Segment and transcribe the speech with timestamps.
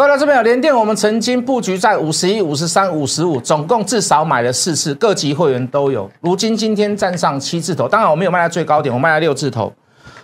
[0.00, 6.10] 各位这边有连电，我们曾经布局在五十一、五十三、五十五，总共至少买了四次，各级会员都有。
[6.22, 9.70] 如今今天站上七字头，当然我没有卖在最高点，我卖在六字头。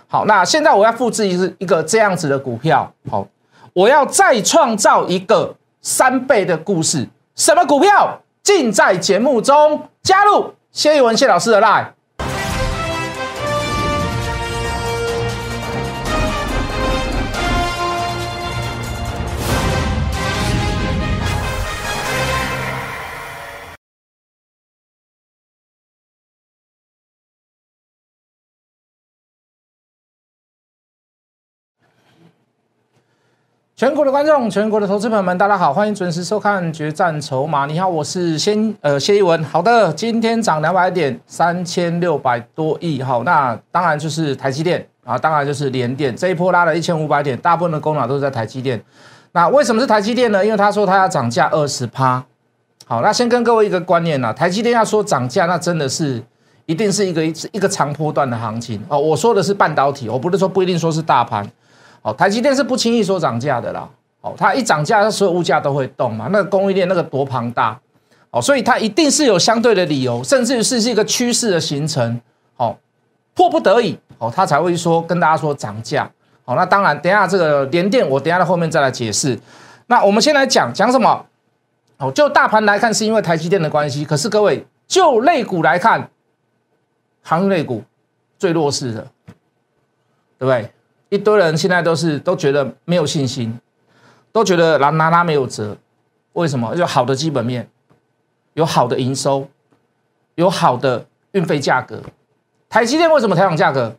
[0.07, 3.27] 好，那现在我要复制一一个这样子的股票，好，
[3.73, 5.53] 我要再创造一个
[5.83, 7.07] 三倍的故事。
[7.35, 8.19] 什么股票？
[8.41, 9.79] 尽在节目中。
[10.01, 11.85] 加入谢一文谢老师的 line。
[33.79, 37.65] 全国的观众，全国的投资朋友们，大家好，欢迎准时收看《决战筹码》。
[37.67, 39.43] 你好，我是先呃谢一文。
[39.43, 43.03] 好的，今天涨两百点，三千六百多亿。
[43.03, 46.15] 好，那当然就是台积电啊，当然就是联电。
[46.15, 48.83] 这一波拉了一千五百点，大部分的功劳都是在台积电。
[49.33, 50.43] 那为什么是台积电呢？
[50.43, 52.25] 因为他说他要涨价二十趴。
[52.87, 56.19] 好，那先跟各位一个观念呐，台积电要说涨价，那真的是
[56.65, 58.97] 一定是一个一个长波段的行情哦。
[58.97, 61.47] 我说的是半导体，我不是说不一定说是大盘。
[62.07, 63.89] 哦，台积电是不轻易说涨价的啦。
[64.21, 66.29] 哦，它一涨价，它所有物价都会动嘛。
[66.31, 67.77] 那个供应链那个多庞大，
[68.31, 72.21] 哦，所以它一定是有相对的理由，甚至于是是一个趋势的形成。
[72.55, 72.73] 哦，
[73.35, 76.09] 迫不得已，哦，它才会说跟大家说涨价。
[76.45, 79.37] 好，那当然，等下这个连电，我等下在后面再来解释。
[79.87, 81.25] 那我们先来讲讲什么？
[81.97, 84.05] 哦，就大盘来看，是因为台积电的关系。
[84.05, 86.09] 可是各位，就类股来看，
[87.21, 87.83] 航运类股
[88.39, 89.01] 最弱势的，
[90.39, 90.71] 对不对？
[91.09, 93.59] 一堆人现在都是都觉得没有信心，
[94.31, 95.77] 都觉得拿拿它没有辙。
[96.33, 96.75] 为什么？
[96.75, 97.69] 有好的基本面，
[98.53, 99.47] 有好的营收，
[100.35, 102.01] 有好的运费价格。
[102.69, 103.95] 台积电为什么调整价格？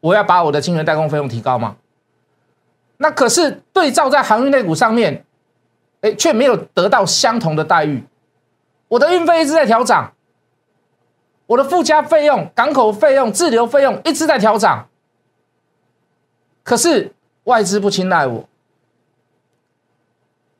[0.00, 1.76] 我要把我的晶圆代工费用提高吗？
[2.96, 5.24] 那可是对照在航运类股上面，
[6.00, 8.04] 哎，却没有得到相同的待遇。
[8.88, 10.12] 我的运费一直在调涨，
[11.46, 14.88] 我的附加费用、港口费用、滞留费用一直在调涨。
[16.64, 17.12] 可是
[17.44, 18.48] 外资不青睐我，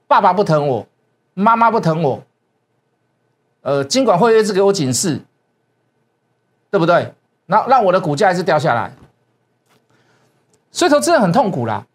[0.07, 0.87] 爸爸不疼我，
[1.33, 2.23] 妈妈不疼我，
[3.63, 5.23] 呃，尽管会一直给我警示，
[6.71, 7.13] 对不对？
[7.47, 8.95] 那让我的股价还是掉下来，
[10.71, 11.87] 所以投资人很痛苦啦。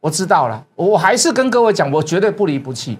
[0.00, 2.98] 我知道了，我还是跟各位讲，我绝对不离不弃。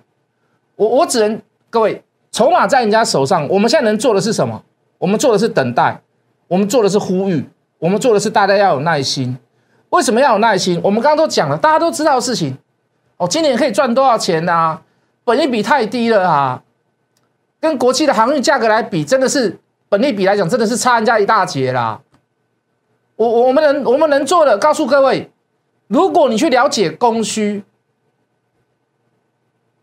[0.75, 4.63] 我我只能各位筹码在人家手上，我们现在能做的是什么？
[4.99, 6.03] 我们做的是等待，
[6.49, 7.49] 我们做的是呼吁，
[7.79, 9.39] 我们做的是大家要有耐心。
[9.91, 10.81] 为什么要有耐心？
[10.83, 12.59] 我们刚刚都讲了，大家都知道的事情。
[13.17, 14.81] 哦，今年可以赚多少钱呢？
[15.25, 16.63] 本利比太低了啊，
[17.61, 19.59] 跟国际的航运价格来比，真的是
[19.89, 22.01] 本利比来讲，真的是差人家一大截啦。
[23.17, 25.31] 我我们能我们能做的，告诉各位，
[25.87, 27.65] 如果你去了解供需，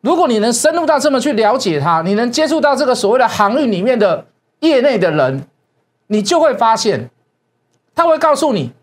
[0.02, 4.28] 如果你能深入到这么去了解它，你能接触到这个所谓的航运里面的
[4.60, 5.48] 业内的人，
[6.08, 7.10] 你就会发现，
[7.96, 8.74] 他会告诉你。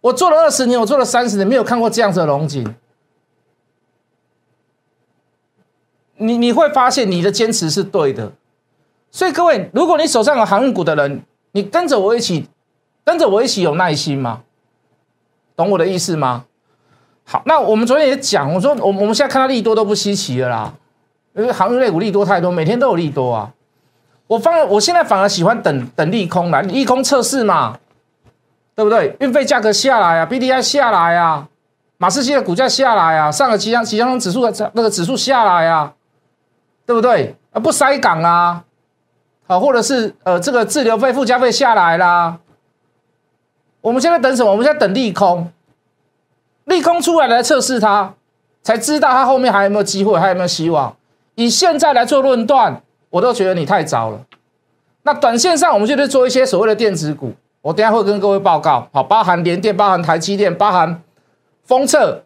[0.00, 2.74] 我做了二十年，我做了三十年，没有看过这样子的龙井。
[6.16, 8.32] 你你会发现你的坚持是对的，
[9.10, 11.22] 所以各位，如果你手上有航运股的人，
[11.52, 12.48] 你跟着我一起，
[13.04, 14.42] 跟着我一起有耐心吗？
[15.54, 16.44] 懂我的意思吗？
[17.24, 20.74] 好，那我们昨天也讲，我说我我们现在看到利多都不稀奇了啦，
[21.34, 23.52] 因为航运类股利多太多，每天都有利多啊。
[24.26, 27.78] 我反我现在反而喜欢等等利空来，利空测试嘛。
[28.78, 29.16] 对不对？
[29.18, 31.48] 运费价格下来啊，B D I 下来啊，
[31.96, 35.94] 马士基的股价下来啊，上个吉祥吉祥指数的那个指数下来啊，
[36.86, 37.34] 对不对？
[37.52, 38.62] 啊，不塞港啊，
[39.48, 42.38] 啊，或者是呃，这个滞留费、附加费下来啦。
[43.80, 44.52] 我们现在等什么？
[44.52, 45.50] 我们现在等利空，
[46.66, 48.14] 利空出来来测试它，
[48.62, 50.94] 才知道它后面还有没有机会，还有没有希望。
[51.34, 52.80] 以现在来做论断，
[53.10, 54.20] 我都觉得你太早了。
[55.02, 57.34] 那短线上，我们就是做一些所谓的电子股。
[57.68, 61.02] 我等下会跟各位报告，好，包含联电、包含台积电、包含
[61.66, 62.22] 封测，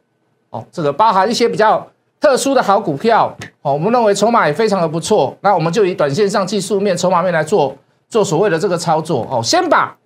[0.50, 1.84] 哦，这个包含一些比较
[2.20, 7.76] 特殊的好股票，哦，我们认为筹码也非常的不错，那我们就以短线上技术面、筹码面来做
[8.08, 9.96] 做所谓的这个操作，哦，先把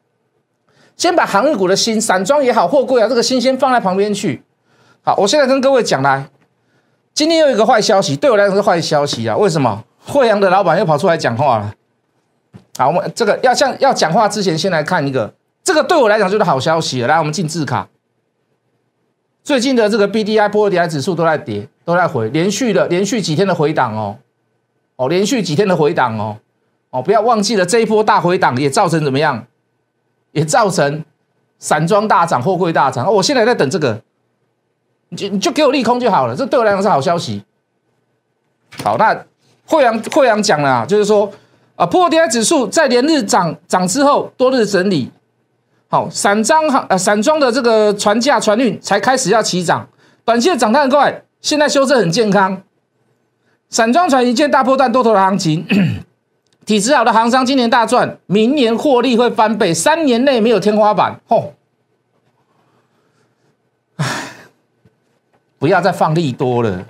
[0.97, 4.43] 先把航运股的新散装也好，货柜啊，这个新先放在旁边去，
[5.03, 6.31] 好，我现在跟各位讲来，
[7.13, 9.85] 今天又一个坏消息，对我来讲是坏消息啊，为什么？
[10.07, 11.75] 惠阳的老板又跑出来讲话了。
[12.79, 15.33] 好，我们这个要像要讲话之前，先来看一个，
[15.65, 17.03] 这个对我来讲就是好消息。
[17.03, 17.89] 来，我们进字卡。
[19.43, 24.19] 最近的这个 B D I 波 D I 指数都在跌，都在回，连续的连续几天的回档哦，
[24.97, 26.37] 哦，连续几天的回档哦，
[26.91, 29.47] 哦，不要忘记了这一波大回档也造成怎么样？
[30.33, 31.03] 也造成
[31.59, 33.11] 散装大涨，货柜大涨。
[33.11, 34.03] 我现在在等这个，
[35.09, 37.43] 你就你就给我利空就好了，这对我来讲是好消息。
[38.85, 39.25] 好，那
[39.65, 41.33] 惠阳惠阳讲了，就是说
[41.77, 45.11] 啊，破 D I 指数在连日涨涨之后，多日整理，
[45.89, 49.87] 好，散装行呃散装的这个船价船运才开始要起涨，
[50.25, 52.63] 短线涨太快，现在修正很健康。
[53.69, 55.67] 散装船一件大破段多头的行情，
[56.65, 61.21] 体质好的行商今年大赚，明年获利会翻倍，三年内没有天花板。
[61.29, 61.53] 吼，
[63.97, 64.07] 唉，
[65.59, 66.87] 不要再放利多了。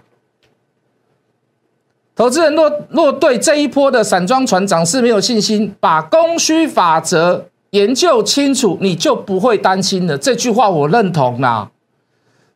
[2.16, 10.16] 投资人若若对这一波的散装船涨势没有信心，把供需法则研究清楚，你就不会担心了。
[10.16, 11.70] 这句话我认同啦，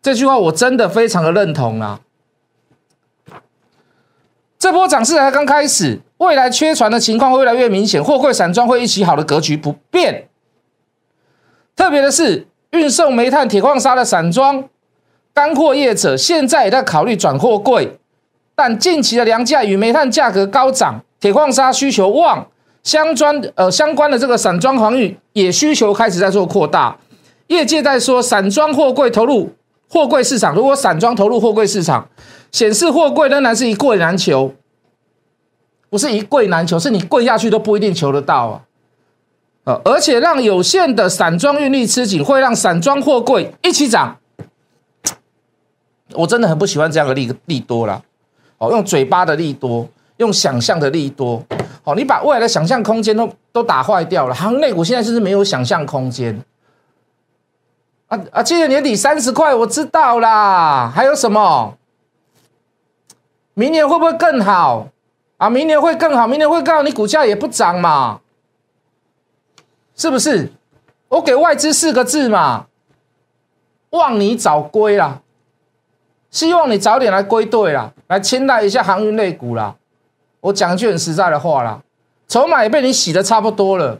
[0.00, 2.00] 这句话我真的非常的认同啦。
[4.58, 10.28] 这波涨势才刚开始，未来缺船的情况会越来越明显，货柜散装会一起好的格局不变。
[11.76, 14.64] 特别的是，运送煤炭、铁矿砂的散装
[15.34, 17.99] 干货业者，现在也在考虑转货柜。
[18.62, 22.46] 但近期的粮价与煤炭价格高涨，铁矿砂需求旺，
[22.82, 26.94] 相关呃相关的这个散装航运也需求开始在做扩大。
[27.46, 29.54] 业界在说，散装货柜投入
[29.88, 32.06] 货柜市场，如果散装投入货柜市场，
[32.52, 34.52] 显示货柜仍然是一柜难求，
[35.88, 38.60] 不是一柜难求，是你跪下去都不一定求得到啊。
[39.64, 44.18] 呃，而且让有限的散装运力吃紧，会让散装货柜一起涨。
[46.12, 48.02] 我真的很不喜欢这样的利利多了。
[48.60, 51.42] 哦，用嘴巴的利多，用想象的利多，
[51.82, 54.34] 哦，你把未来的想象空间都都打坏掉了。
[54.34, 56.38] 航内股现在是不是没有想象空间？
[58.08, 58.42] 啊啊！
[58.42, 60.92] 今年年底三十块，我知道啦。
[60.94, 61.74] 还有什么？
[63.54, 64.88] 明年会不会更好？
[65.38, 68.20] 啊，明年会更好，明年会更好，你股价也不涨嘛？
[69.96, 70.52] 是不是？
[71.08, 72.66] 我给外资四个字嘛，
[73.90, 75.22] 望你早归啦。
[76.30, 79.74] 希望你早点来归队啦，来青睐一下航运类股啦。
[80.40, 81.80] 我讲句很实在的话啦，
[82.28, 83.98] 筹码也被你洗的差不多了，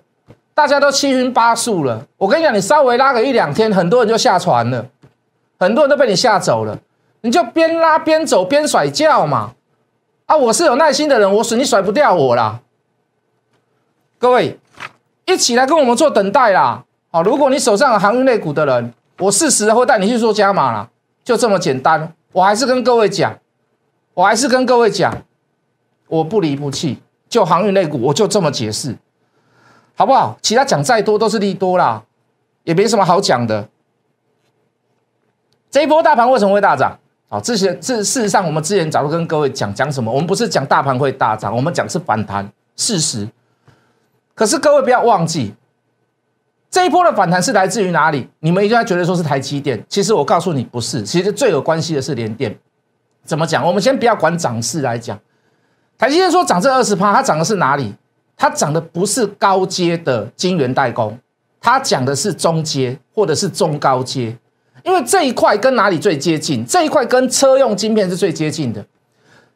[0.55, 2.07] 大家都七荤八素了。
[2.17, 4.87] 我跟你讲，你稍微拉个一两天，很多人就下船了，
[5.59, 6.79] 很多人都被你吓走了。
[7.23, 9.53] 你就边拉边走边甩轿嘛。
[10.27, 12.61] 啊，我是有耐心的人，我甩你甩不掉我啦。
[14.19, 14.59] 各位，
[15.27, 16.85] 一起来跟我们做等待啦。
[17.11, 20.89] 好，如果你手上有航运类股的人，我适时的会带你去做加码啦，
[21.25, 22.15] 就这么简单。
[22.33, 23.39] 我还是跟各位讲，
[24.15, 25.13] 我还是跟各位讲，
[26.07, 26.99] 我不离不弃，
[27.29, 28.97] 就航运类股，我就这么解释，
[29.97, 30.39] 好不好？
[30.41, 32.05] 其他讲再多都是利多啦，
[32.65, 33.69] 也没什么好讲的。
[35.71, 36.99] 这一波大盘为什么会大涨？
[37.29, 40.13] 啊，之前事事实上，我们之前早就跟各位讲讲什么？
[40.13, 43.29] 我们不是讲大盘会大涨，我们讲是反弹事实。
[44.35, 45.55] 可是各位不要忘记。
[46.71, 48.29] 这一波的反弹是来自于哪里？
[48.39, 52.57] 你们一定要觉得说是台积电，其实我告诉你不是，其实最有关系的是联电。
[53.25, 53.67] 怎么讲？
[53.67, 55.19] 我们先不要管涨势来讲，
[55.99, 57.95] 台积电说涨这二十趴，它涨的是哪里？
[58.37, 61.19] 它涨的不是高阶的晶圆代工，
[61.61, 64.39] 它讲的是中阶或者是中高阶，
[64.85, 66.65] 因为这一块跟哪里最接近？
[66.65, 68.87] 这一块跟车用晶片是最接近的。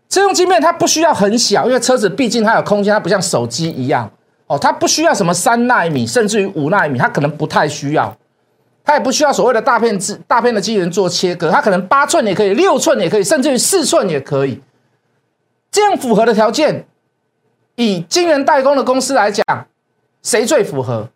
[0.08, 4.10] 车用晶片它不需要很小，因为车子毕竟它有空间，它不像手机一样。
[4.58, 8.16] 它不需要什么三纳米，甚至于五纳米，它可能不太需要。
[8.84, 14.60] 它也不需要所谓的大片制大片的机器人做切割，它可能八寸也可以，六寸也可以，甚至于四寸也可以。
[15.70, 16.86] 这样符合的条件，
[17.76, 19.44] 以晶圆代工的公司来讲，
[20.22, 21.08] 谁最符合？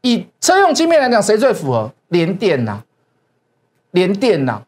[0.00, 1.92] 以车用晶片来讲，谁最符合？
[2.08, 2.82] 联电呐，
[3.90, 4.62] 联电呐，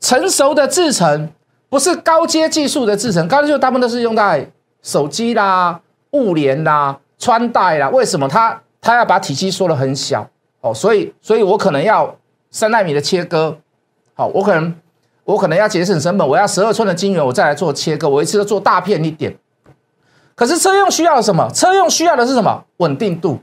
[0.00, 1.30] 成熟的制程
[1.68, 4.50] 不是高阶技术的制程，高阶技术大部分都是用在
[4.82, 5.80] 手机啦。
[6.12, 10.28] 物联啦，穿戴啦，为什么它它要把体积缩得很小
[10.60, 10.74] 哦？
[10.74, 12.16] 所以所以我可能要
[12.50, 13.56] 三纳米的切割，
[14.14, 14.74] 好，我可能
[15.24, 19.36] 我可能要节省成本，我要十二寸的晶圆，我再来做切割，我一次都做大片一点。
[20.34, 21.50] 可是车用需要什么？
[21.52, 22.64] 车用需要的是什么？
[22.78, 23.38] 稳定度，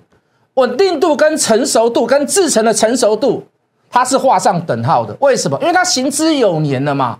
[0.55, 3.45] 稳定度跟成熟度跟制成的成熟度，
[3.89, 5.15] 它是画上等号的。
[5.19, 5.57] 为什么？
[5.61, 7.19] 因为它行之有年了嘛。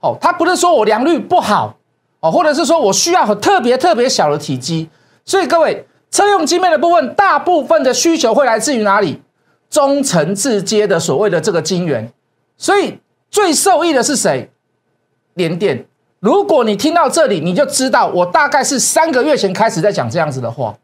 [0.00, 1.76] 哦，它不是说我良率不好。
[2.22, 4.88] 哦，或者是说我需要很特别特别小的体积，
[5.24, 9.20] 所以各位车用晶片的部分，大部分的需求会来自于哪里？
[9.68, 12.12] 中层至阶的所谓的这个晶圆，
[12.56, 12.98] 所以
[13.30, 14.50] 最受益的是谁？
[15.34, 15.86] 联电。
[16.20, 20.76] 如果你听到这里，你就知道我大概是三个月前开始在讲这样子的话。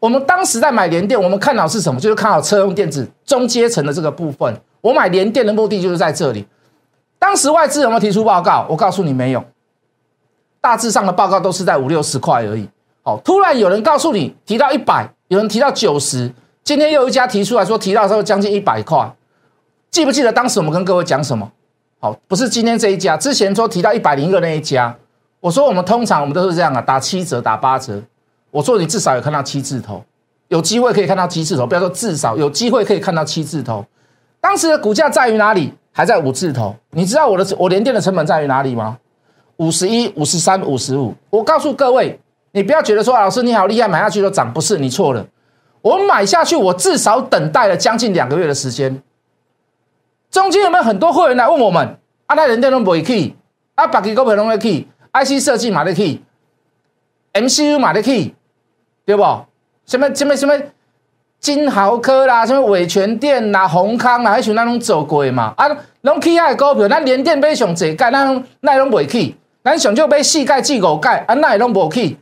[0.00, 1.98] 我们当时在买联电，我们看好是什么？
[1.98, 4.54] 就是看好车用电子中阶层的这个部分。
[4.82, 6.46] 我买联电的目的就是在这里。
[7.18, 8.66] 当时外资有没有提出报告？
[8.68, 9.42] 我告诉你，没有。
[10.64, 12.66] 大致上的报告都是在五六十块而已。
[13.02, 19.14] 好，突然有人告诉你提到一百，有人提到九十，今天又一家提出来说提到时候将近一百块。
[19.90, 21.52] 记不记得当时我们跟各位讲什么？
[22.00, 24.96] 好，不是今天这一家，之前说提到一百零二那一家，
[25.40, 28.02] 我说我们通常我们都是这样啊，打七折，打八折。
[28.50, 30.02] 我说你至少有看到七字头，
[30.48, 33.84] 有机会可以看到七字头，不要说至少有机会可以看到七字头。
[34.40, 35.74] 当时的股价在于哪里？
[35.92, 36.74] 还在五字头。
[36.92, 38.96] 你知道我的我连电的成本在于哪里吗？
[39.56, 41.14] 五十一、五十三、五十五。
[41.30, 42.18] 我告诉各位，
[42.52, 45.26] 你不要觉得说老师你好厉害，买下去就涨，不是你错了。
[45.82, 49.02] 我买下去，我至少等待了将近两个月的时间。
[50.30, 51.98] 中间有没有很多会员来问我们？
[52.26, 53.36] 啊，那人电都不会去，
[53.74, 56.22] 啊，百几股票拢会去，IC 设计买得去
[57.34, 58.34] ，MCU 买得去，
[59.04, 59.22] 对不？
[59.84, 60.58] 什么什么什么
[61.38, 65.52] 金豪科啦，什么伟全电啦、宏康啦，还是那种走过嘛？
[65.58, 65.68] 啊，
[66.00, 72.18] 拢去遐股票，咱连电买上济盖，咱那拢未去，咱上就买四盖、四五盖，啊，那拢无去。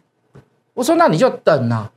[0.75, 1.91] 我说，那你就等啊。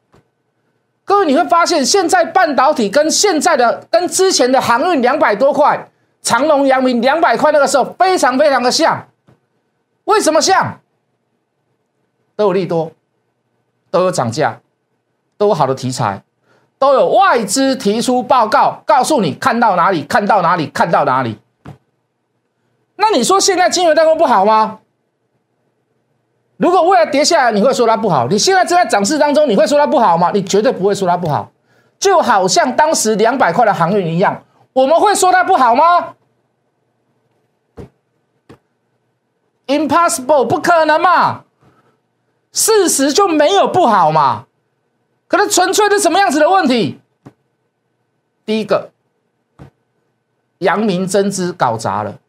[1.05, 5.87] 各位，你会发现，现在半导体跟现在的、跟之前的航运两百多块。
[6.23, 9.07] 长隆、阳明两百块那个时候非常非常的像，
[10.05, 10.79] 为什么像？
[12.35, 12.91] 都有利多，
[13.91, 14.59] 都有涨价，
[15.37, 16.23] 都有好的题材，
[16.79, 21.37] 都有外资提出报告，告诉你看到哪里，看到哪里，看到哪里。
[22.95, 24.79] 那你说现在金融代工不好吗？
[26.57, 28.27] 如果未来跌下来，你会说它不好？
[28.27, 30.31] 你现在正在涨势当中，你会说它不好吗？
[30.33, 31.51] 你绝对不会说它不好，
[31.99, 34.43] 就好像当时两百块的航运一样。
[34.73, 36.15] 我们会说它不好吗
[39.67, 41.43] ？Impossible，不可能嘛！
[42.51, 44.45] 事实就没有不好嘛？
[45.27, 46.99] 可能纯粹是什么样子的问题？
[48.45, 48.91] 第一个，
[50.59, 52.19] 阳明真知搞砸了，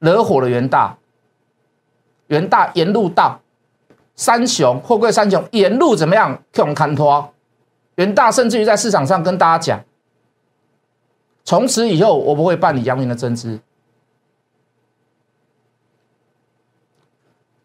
[0.00, 0.98] 惹火了元大，
[2.26, 3.40] 元大沿路到
[4.16, 6.42] 三雄，货柜三雄沿路怎么样？
[6.56, 7.32] 我们看拖，
[7.96, 9.84] 元大甚至于在市场上跟大家讲。
[11.44, 13.60] 从此以后，我不会办理阳明的增资。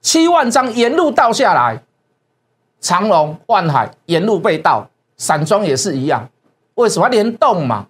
[0.01, 1.83] 七万张沿路倒下来，
[2.79, 6.29] 长隆、万海沿路被盗，散装也是一样。
[6.75, 7.87] 为什么联动嘛？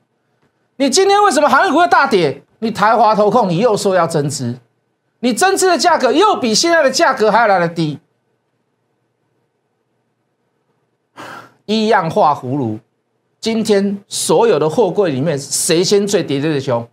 [0.76, 2.44] 你今天为什么航运股会大跌？
[2.60, 4.58] 你台华投控，你又说要增资，
[5.20, 8.00] 你增资的价格又比现在的价格还要来的低，
[11.70, 12.80] 一样画葫芦。
[13.40, 16.88] 今天所有的货柜里面，谁先最跌最凶？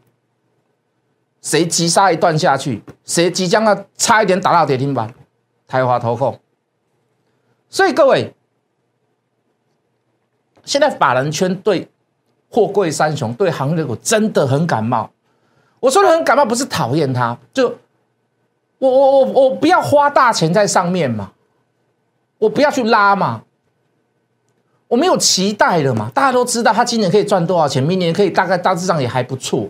[1.40, 2.82] 谁急杀一段下去？
[3.02, 5.14] 谁即将要差一点打到跌停板？
[5.66, 6.38] 台华投控。
[7.70, 8.34] 所以各位，
[10.64, 11.88] 现在法人圈对
[12.50, 15.10] 货柜三雄、对航运股真的很感冒。
[15.80, 17.78] 我说的很感冒，不是讨厌他，就
[18.78, 21.32] 我我我我不要花大钱在上面嘛，
[22.36, 23.42] 我不要去拉嘛。
[24.88, 26.10] 我没有期待了嘛？
[26.14, 29.68] 大家都知道他今年可以赚多少钱，明年可以大概大致上也还不错。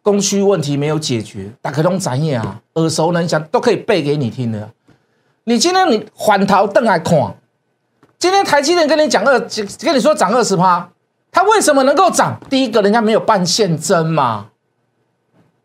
[0.00, 4.70] 供需问题没有解决，打开通展业啊，耳熟能详，都可以背给你听的。
[5.44, 7.36] 你今天你反头瞪来看，
[8.18, 9.38] 今天台积电跟你讲二，
[9.80, 10.88] 跟你说涨二十趴，
[11.32, 12.40] 它为什么能够涨？
[12.48, 14.46] 第一个，人家没有办现增嘛，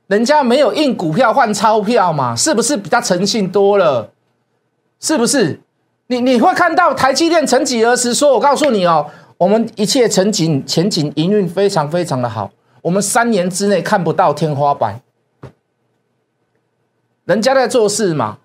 [0.08, 4.12] 人家没有印股票换钞票嘛，是不是比较诚信多了？
[5.00, 5.62] 是不是？
[6.14, 12.52] 你你会看到台积电曾几何时说，我告诉你哦，我们一切前景前景营运非常非常的好，
[12.84, 15.02] 我们三年之内看不到天花板。
[17.26, 18.38] 人家在做事嘛，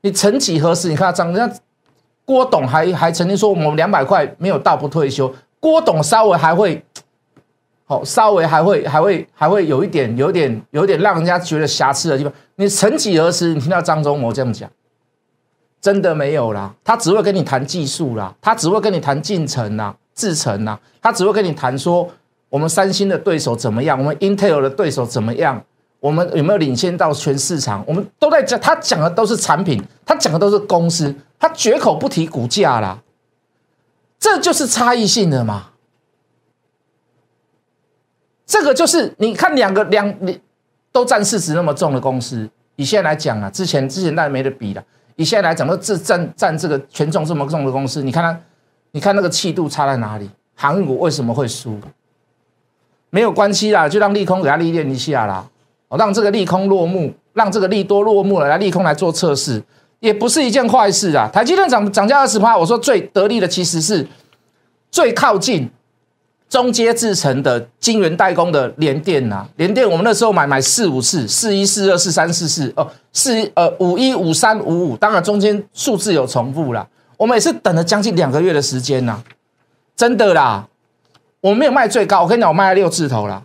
[0.00, 1.60] 你曾几何时你看张人家
[2.24, 6.82] 郭董还还曾经说我们两百块没有到不退休，郭董稍微还会，
[7.84, 12.32] 好稍微还会还会还会有一点有点有点让人家觉得瑕疵的地方。
[12.54, 14.70] 你曾几何时你听到张忠谋这样讲？
[15.80, 22.06] 真的没有啦，他只会跟你谈技术啦，他只会跟你谈进程啦、制程啦，他只会跟你谈说
[22.50, 25.64] 我们三星的对手怎么样，我们 Intel 的对手怎么样，
[25.98, 27.82] 我们有没有领先到全市场？
[27.86, 33.02] 我们都在讲，他讲的都是产品，他讲的都是公司，他绝口不提股价啦，
[34.18, 35.68] 这就是差异性的嘛。
[38.44, 40.38] 这个就是你看两个两你
[40.92, 44.84] 都占市值那么重的公司，以现在来讲啊，之前之前那没得比了。
[45.20, 48.40] 你现在来讲，都这占占这个权重这么重的公司，你看它，
[48.92, 50.26] 你看那个气度差在哪里？
[50.54, 51.78] 航运股为什么会输？
[53.10, 55.46] 没有关系啦，就让利空给它历练一下啦，
[55.88, 59.62] 哦，让这个利空落幕，让这个利多落幕了，来利空来做测试，
[59.98, 61.28] 也不是一件坏事啊。
[61.30, 64.08] 台积电涨涨价二十趴，我说最得利的其实是
[64.90, 65.70] 最靠近。
[66.50, 76.84] 中阶制成的晶圆代工的联电呐，联电我们那时候买买四五四四一四二四三四四哦四呃五一五三五五，当然中间数字有重复啦。
[77.16, 79.22] 我们也是等了将近两个月的时间呐，
[79.94, 80.66] 真的啦，
[81.40, 83.44] 我没有卖最高，我跟你讲，我卖了六字头了，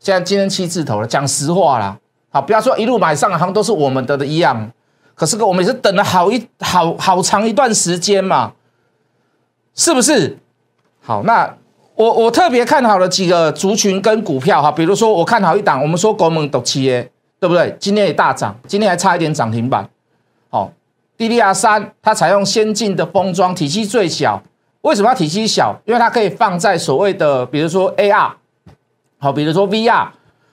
[0.00, 1.96] 现在今天七字头了，讲实话啦，
[2.30, 4.72] 好，不要说一路买上，好像都是我们的的一样。
[5.14, 8.54] 可是我们也是等了好一好好长一段时间嘛，
[9.76, 10.38] 是不是？
[11.00, 11.54] 好，那
[11.94, 17.76] 我我特别看好了几个族群跟股票哈，比如说我看好一档，我们说国门斗企业，对不对？
[17.78, 19.88] 今天也大涨，今天还差一点涨停板。
[20.50, 20.72] 好
[21.18, 24.42] ，DDR 三它采用先进的封装，体积最小。
[24.80, 25.78] 为什么要体积小？
[25.84, 28.32] 因为它可以放在所谓的，比如说 AR，
[29.18, 30.08] 好，比如说 VR，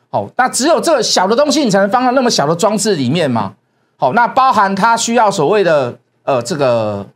[0.09, 3.53] 好，那只有这个小的东西，你才能放到那么小的装置里面嘛。
[3.97, 7.07] 好，那包含它需要所谓的呃这个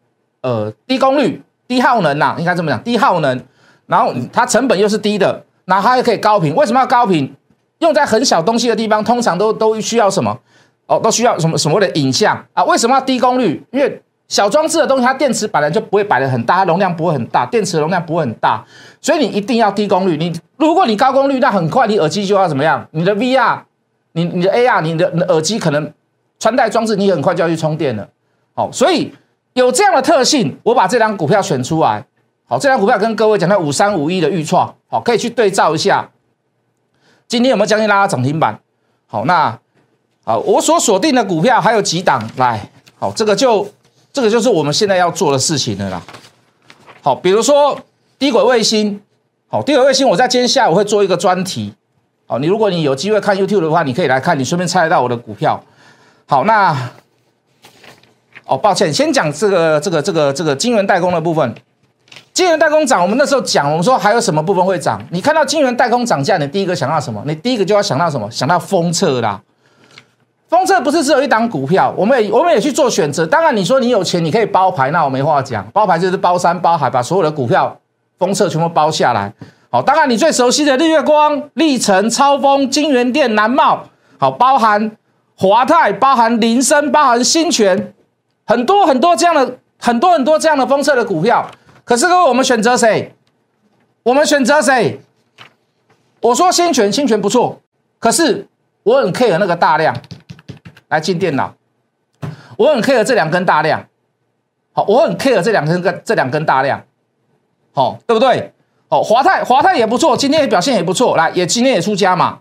[0.42, 1.44] 呃低功率。
[1.66, 3.42] 低耗能呐，应该这么讲，低耗能，
[3.86, 6.56] 然后它成本又是低的，然后它又可以高频。
[6.56, 7.34] 为什么要高频？
[7.80, 10.38] 用在很小东西的地方，通常都都需要什么？
[10.86, 12.64] 哦，都需要什么什么的影像啊？
[12.64, 13.62] 为什么要低功率？
[13.72, 18.64] 因为小装置的东西，它电池本来就不会摆的很大，它容量不会很大，电池容量不会很大，
[19.02, 20.18] 所以你一定要低功率。
[20.18, 22.88] 你如果你高功率，那很快你耳机就要怎么样？
[22.92, 23.60] 你的 VR，
[24.14, 25.92] 你你的 AR，你的你的耳机可能
[26.40, 28.08] 穿戴装置，你很快就要去充电了。
[28.54, 29.14] 好，所以。
[29.54, 32.04] 有这样的特性，我把这张股票选出来。
[32.46, 36.10] 好，这张股票跟各位讲，到五三五一的预创，好，可以去对照一下。
[37.28, 38.60] 今天有没有将近拉到涨停板？
[39.08, 39.58] 好，那
[40.24, 42.70] 好，我所锁定的股票还有几档来。
[43.00, 43.68] 好，这个就
[44.12, 46.02] 这个就是我们现在要做的事情了啦。
[47.02, 47.80] 好，比如说
[48.20, 49.02] 低轨卫星，
[49.48, 51.74] 好，低轨卫星，我在今天下午会做一个专题。
[52.28, 55.64] 好，你如果你有机会看 YouTube 的话，你可以来看，你顺便猜得到我的股票。
[56.28, 56.92] 好，那。
[58.46, 61.56] 哦，抱歉，先讲这个这个这个这个晶圆代工的部分。
[62.34, 65.00] 晶圆代工涨，我们那时候讲，我们说还有什么部分会涨？
[65.12, 67.22] 你看到晶圆代工涨价，你第一个想到什么？
[67.28, 68.30] 你第一个就要想到什么？
[68.32, 69.40] 想到封测啦。
[70.50, 73.26] 封测不是只有一档股票，我们也我们也去做选择。
[73.26, 75.64] 当然，你说你有钱，你可以包牌，那我没话讲。
[75.72, 77.76] 包牌就是包山包海，把所有的股票
[78.18, 79.32] 封测全部包下来。
[79.70, 83.84] 好，当然你最熟悉的日月光、历程、超风、金源电、南茂，
[84.18, 84.92] 好，包含
[85.36, 87.94] 华泰，包含林森，包含新泉。
[88.46, 91.48] 很多很多这样的很多很多这样的封测的股票，
[91.84, 93.14] 可是各位，我们选择谁？
[94.04, 95.02] 我们选择谁？
[96.22, 97.60] 我说新权，新权不错，
[98.00, 98.48] 可是
[98.84, 99.96] 我很 care 那个大量
[100.90, 101.54] 来进电脑，
[102.58, 103.86] 我很 care 这两根大量，
[104.72, 106.82] 好，我很 care 这两根跟这两根大量，
[107.74, 108.54] 好，对不对？
[108.88, 112.40] 好，华泰华泰也不错，今天的表现也不错，来也今天也出家嘛，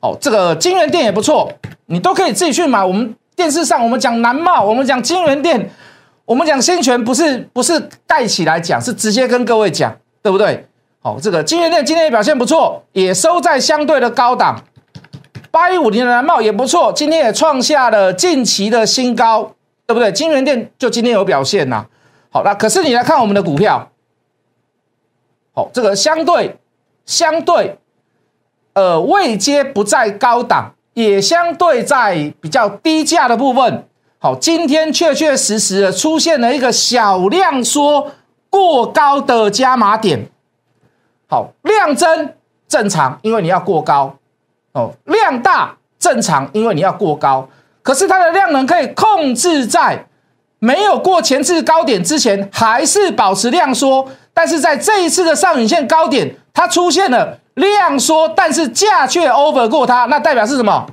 [0.00, 1.52] 好，这个金源店也不错，
[1.86, 3.14] 你都可以自己去买，我们。
[3.36, 5.68] 电视上我们讲南茂，我们讲金源店，
[6.24, 10.66] 我们讲新权，不是不是带起来讲，是直接跟各位讲，对不对？
[11.02, 14.64] 好，这个金源店今天也表现不错，也收在相对的高档。
[15.50, 19.54] 八一五零的蓝帽也不错，今天也创下了近期的新高，
[19.86, 20.10] 对不对？
[20.12, 21.86] 金源店就今天有表现呐。
[22.30, 23.90] 好，那可是你来看我们的股票，
[25.52, 26.56] 好，这个相对
[27.04, 27.78] 相对，
[28.72, 30.74] 呃，位阶不在高档。
[30.94, 33.88] 也相对在比较低价的部分，
[34.24, 38.10] 好，今天确确实实的出现了一个小量缩
[38.48, 40.30] 过高的加码点，
[41.28, 42.32] 好，量增
[42.66, 44.16] 正常，因为你要过高，
[44.72, 47.46] 哦，量大正常，因为你要过高，
[47.82, 50.06] 可是它的量能可以控制在
[50.58, 57.38] 没有过前次高点之前，还是保持量缩，但是在这一次的上影线高点，它出现了。
[57.56, 60.86] 量缩，但是价却 over 过它，那代表是什么？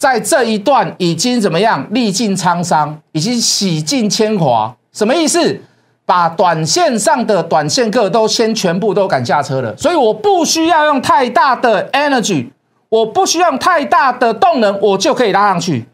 [0.00, 1.86] 在这一段已经怎么样？
[1.90, 5.60] 历尽沧桑，已经洗尽铅华，什么意思？
[6.06, 12.48] 把短线上的短线客都先全部都赶下车了，所以我不需要用太大的 energy，
[12.88, 15.84] 我不需要用太大的动能，我就可以拉上去。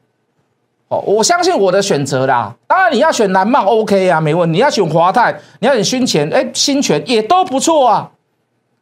[0.86, 2.54] 哦，我相信我的选择啦。
[2.68, 4.52] 当然你要选南茂 OK 啊，没问题。
[4.52, 8.12] 你要选华泰，你要选新泉，哎，新泉也都不错啊。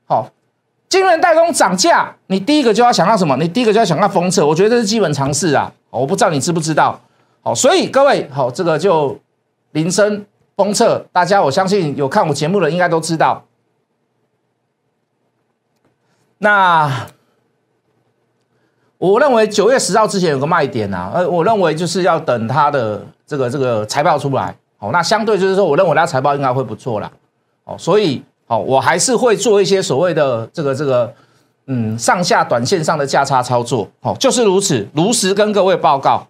[0.07, 0.29] 好。
[0.95, 3.37] 晶圆代工涨价，你第一个就要想到什么？
[3.37, 5.73] 你第一个就要想到封测，我觉得这是基本常识啊。
[5.91, 7.01] 我不知道你知不知道。
[7.43, 9.19] 好，所以各位，好，这个就
[9.73, 10.25] 铃声
[10.57, 13.43] 封测，大家我相信有看我节目的应该都知道。
[16.39, 17.09] 那
[18.99, 24.55] 我认为九月十号之前有个卖点啊，呃，我认为就是要等它的这个这个财报出来。
[24.77, 27.11] 好，那相对就是说，我认为它财报应该会不错啦。
[27.65, 28.23] 哦，所以。
[28.55, 31.13] 好，我还是会做一些所谓的这个这个，
[31.67, 33.89] 嗯，上下短线上的价差操作。
[34.01, 36.29] 好，就是如此，如实跟各位报告。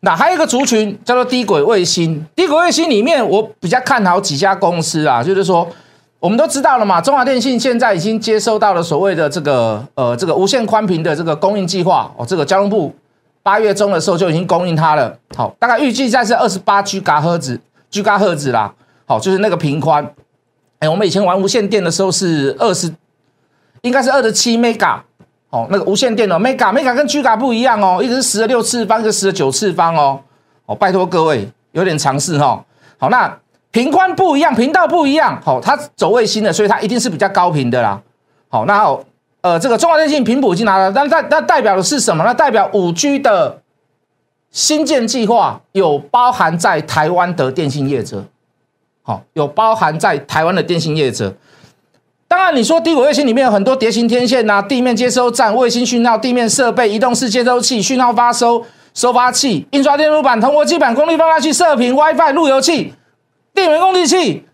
[0.00, 5.68] 那还有一个族群叫做低轨卫星，低轨卫星里面我比较看好几家公司啊，就是说
[6.18, 12.92] 我们都知道了嘛，中华电信现在已经接收到了所谓的这个呃这个无线宽频的这个供应计划哦，这个交通部
[13.44, 15.16] 八月中的时候就已经供应它了。
[15.36, 18.74] 好，大概预计在是二十八 G 嘎赫兹，G 嘎赫兹啦。
[19.06, 20.12] 好，就是那个频宽。
[20.80, 22.92] 哎，我们以前玩无线电的时候是二十，
[23.82, 25.00] 应该是二十七 mega，
[25.50, 30.20] 哦，那个无线电哦，mega mega 跟 giga 不一样哦，一个是十的六次方，一个十的九次方哦。
[30.66, 32.64] 哦，拜托各位有点尝试哈。
[32.98, 33.38] 好，那
[33.70, 38.00] 频宽不一样，频道不一样，好，它走卫星的，所以它一定是比较高频的啦。
[38.48, 38.98] 好，那
[39.40, 42.24] 呃，这个中华电信频谱已经拿了，但代那代表的是什么？
[42.24, 43.62] 那代表五 G 的
[44.50, 48.24] 新建计划有包含在台湾的电信业者，
[49.08, 51.34] 好，有包含在台湾的电信业者。
[52.28, 62.92] 当然，你说低轨卫星里面有很多蝶形天线呐，地面接收站、卫星讯号、地面设备、移动式接收器、讯号发收收发器、印刷电路板、铜箔基板、功率放大器、射频、WiFi、路由器、
[63.54, 64.44] 电源供应器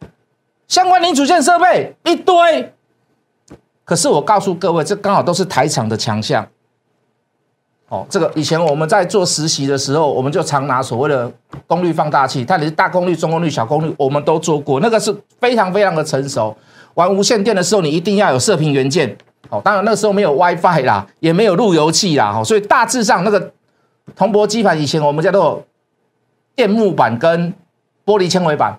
[0.68, 2.72] 相关零组件设备一堆。
[3.84, 6.46] 可是我告诉各位，这刚好都是台厂的强项。
[7.94, 11.30] 哦，这个以前我们在做实习的时候，我们就常拿所谓的
[11.68, 16.56] 功率放大器，它也是大功率、中功率、小功率，我们都做过，那个是非常非常的成熟。
[16.94, 19.16] 玩无线电的时候，你一定要有射频元件。
[19.48, 22.32] 哦，当然那时候没有 WiFi 啦，也没有路由器啦。
[22.32, 23.52] 好，所以大致上那个
[24.16, 25.62] 铜箔基板以前我们叫做
[26.56, 27.52] 电木板跟
[28.04, 28.76] 玻璃纤维板。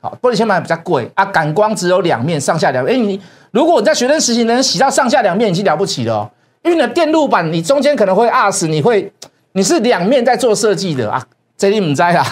[0.00, 2.94] 好，玻璃纤维板比较贵啊，感光只有两面，上下两面。
[2.94, 6.30] 哎，你如果你在学生时期能洗到上下两面，已经了不起了。
[6.70, 9.12] 为你的电路板你中间可能会二死，你会
[9.52, 11.24] 你是两面在做设计的啊。
[11.56, 12.24] 这你唔知啦，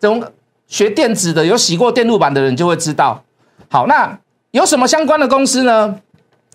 [0.00, 0.22] 这种
[0.66, 3.22] 学电子的有洗过电路板的人就会知道。
[3.68, 4.18] 好，那。
[4.54, 5.96] 有什么相关的公司呢？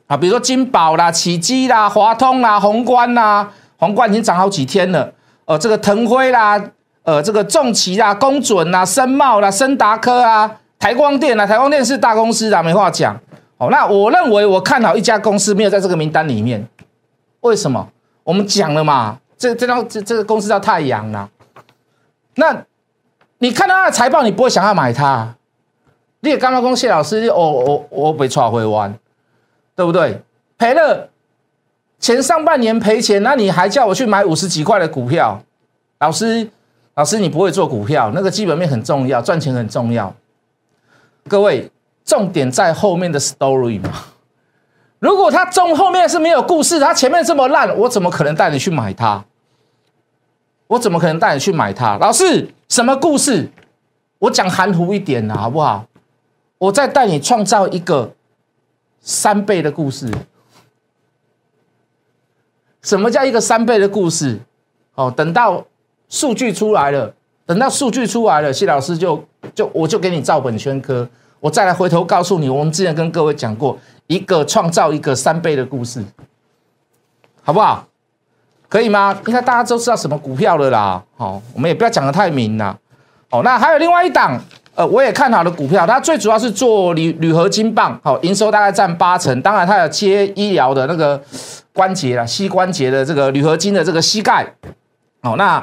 [0.07, 5.11] 啊，比如说金宝啦、启基啦、华通啦、宏观啦，宏观已经涨好几天了。
[5.43, 6.57] 呃，这个腾辉啦，
[7.03, 13.13] 呃，这个重旗啦、公准啦、森茂啦、森达科啊、台光电啦，台光电是大公司啦，没话讲。
[13.57, 16.65] 哦，那我认为我看好一家公司没有在这个名单里面，
[17.41, 17.89] 为什么？
[18.23, 21.29] 我们讲了嘛，这这张这这个公司叫太阳啦。
[22.35, 22.65] 那
[23.39, 25.35] 你看到它的财报，你不会想要买它。
[26.19, 28.93] 你也刚刚讲谢老师，我我我被抓回弯，
[29.75, 30.21] 对不对？
[30.57, 31.09] 赔了
[31.97, 35.41] 前上半年赔钱，那你还叫我去买五十几块的股票？
[35.99, 36.49] 老师，
[36.95, 40.13] 老师你不会做股票，那个基本面很重要，赚钱很重要。
[41.27, 41.71] 各位，
[42.03, 43.89] 重点在后面的 story 嘛。
[44.99, 49.23] 如果它中后面是没有故事，它前面这么烂，我怎么可能带你去买它？
[50.67, 51.97] 我怎么可能带你去买它？
[51.97, 53.49] 老师，什么故事？
[54.19, 55.85] 我讲含糊一点呐，好不好？
[56.57, 58.13] 我再带你创造一个
[58.99, 60.11] 三倍的故事。
[62.81, 64.39] 什么叫一个三倍的故事？
[64.95, 65.65] 哦，等到
[66.09, 67.13] 数据出来了，
[67.45, 69.23] 等到数据出来了，谢老师就
[69.55, 71.07] 就我就给你照本宣科，
[71.39, 73.77] 我再来回头告诉你，我们之前跟各位讲过
[74.09, 76.03] 一个创造一个三倍的故事，
[77.43, 77.85] 好不好？
[78.67, 79.15] 可以吗？
[79.27, 81.03] 应该大家都知道什么股票了啦。
[81.15, 82.75] 好，我们也不要讲的太明了。
[83.29, 84.39] 哦，那还有另外一档。
[84.75, 89.41] 呃，我也看好的股票，它最主要是做铝铝合金棒，好，营收大概占八成。
[89.41, 91.21] 当然，它有接医疗的那个
[91.73, 94.55] 关节啦，膝关节的这个铝合金的这个膝盖。
[95.21, 95.61] 好，那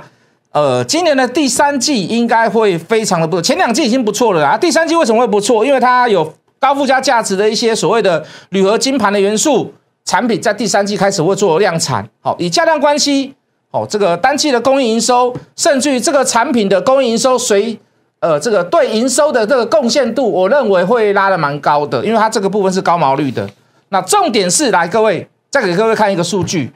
[0.53, 4.59] 呃，今年的第三季应该会非常的不错，前两季已经不错了啦。
[4.59, 5.65] 第三季为什么会不错？
[5.65, 9.73] 因为它有高附加价值的一些所谓的铝合金盘的元素
[10.05, 12.09] 产品，在第三季开始会做量产。
[12.21, 13.35] 好，以价量关系，
[13.71, 17.79] 好，这个单季的供应营收，甚至于这个产品的供应营收随。
[18.21, 23.49] 呃，这个对营收的这个贡献度，我认为会拉的蛮高的，因为它这个部分是高毛率的。
[23.90, 26.73] 那重点是，来各位再给各位看一个数据。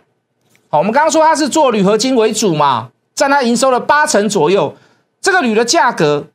[0.69, 4.77] 好，我们刚刚说它是做铝合金为主嘛，占它营收的八成左右。
[5.23, 6.27] 这个铝的价格，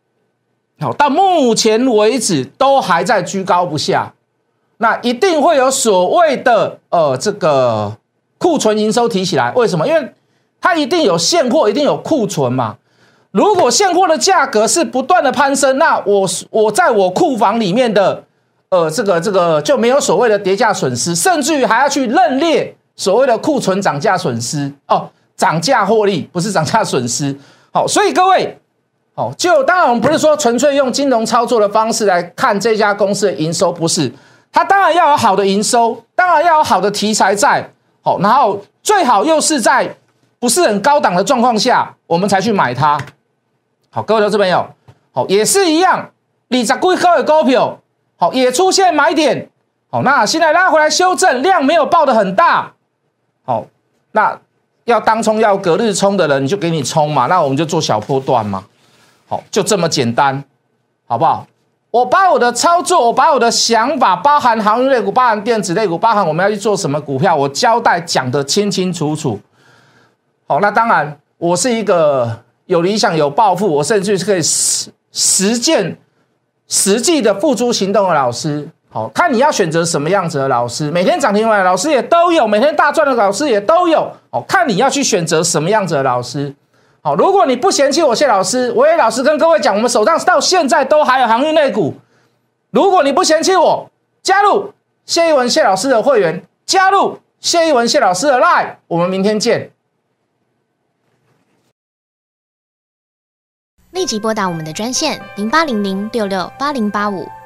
[0.80, 4.14] 好到目前为止都还在居高不下。
[4.78, 7.96] 那一定会有所谓的呃这个
[8.38, 9.88] 库存营收提起来，为什么？
[9.88, 10.14] 因为
[10.60, 12.76] 它一定有现货，一定有库存嘛。
[13.32, 18.24] 如果现货的价格是不断的攀升，那我我在我库房里面的，
[18.70, 27.38] 呃，这个这个就没有所谓的跌价损失，甚至于还要去认列所谓的库存涨价损失哦，涨价获利不是涨价损失。
[27.72, 28.58] 好，所以各位，
[29.18, 34.12] 好，就当然我们不是说纯粹用金融操作的方式来看这家公司的营收，不是，
[34.52, 39.96] 它当然要有好的营收，当然要有好的题材在，好，然后最好又是在
[40.38, 43.00] 不是很高档的状况下，我们才去买它。
[43.90, 44.68] 好，各位投资朋友，
[45.14, 46.10] 好，也是一样，
[46.50, 47.80] 你在贵高的股票，
[48.18, 49.50] 好，也出现买点，
[49.90, 52.74] 好，那现在拉回来修正，量没有爆的很大，
[53.46, 53.66] 好，
[54.12, 54.38] 那
[54.84, 58.66] 要当冲要隔日冲的人，你就给你冲嘛，那我们就做小波段嘛，
[59.28, 60.44] 好，就这么简单，
[61.08, 61.46] 好不好？
[61.92, 69.40] 我把我的操作，我把我的想法，包含航运类股，包含电子类股，包含我们要去做什么股票，我交代讲得清清楚楚，
[70.48, 72.44] 好，那当然，我是一个。
[72.68, 75.96] 有理想、有抱负，我甚至是可以实实践、
[76.68, 78.68] 实际的付诸行动的老师。
[78.90, 84.12] 好看你要选择什么样子的老师，每天涨停板的老师也都有，每天大赚的老师也都有。
[84.32, 86.52] 哦，看你要去选择什么样子的老师。
[87.06, 91.94] 好，如果你不嫌弃我谢老师，我也老实跟各位讲，我们手上到现在都还有航运类股。
[92.72, 93.92] 如果你不嫌弃我，
[94.24, 94.74] 加入
[95.06, 99.70] 谢一文谢老师的会员，加入谢一文谢老师的 Line，我们明天见。
[103.92, 107.28] 立即拨打我们的专线零八零零六六八零八五。